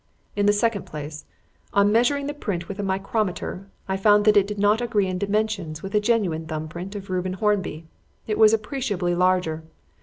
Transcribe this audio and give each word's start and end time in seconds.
"In 0.35 0.47
the 0.47 0.51
second 0.51 0.87
place, 0.87 1.25
on 1.75 1.91
measuring 1.91 2.25
the 2.25 2.33
print 2.33 2.67
with 2.67 2.79
a 2.79 2.81
micrometer, 2.81 3.67
I 3.87 3.97
found 3.97 4.25
that 4.25 4.35
it 4.35 4.47
did 4.47 4.57
not 4.57 4.81
agree 4.81 5.05
in 5.05 5.19
dimensions 5.19 5.83
with 5.83 5.93
a 5.93 5.99
genuine 5.99 6.47
thumb 6.47 6.67
print 6.67 6.95
of 6.95 7.11
Reuben 7.11 7.33
Hornby. 7.33 7.85
It 8.25 8.39
was 8.39 8.51
appreciably 8.51 9.13
larger. 9.13 9.61